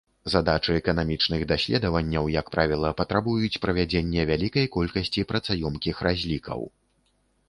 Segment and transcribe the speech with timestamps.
[0.33, 6.65] Задачы эканамічных даследаванняў, як правіла, патрабуюць правядзення вялікай колькасці працаёмкіх разлікаў.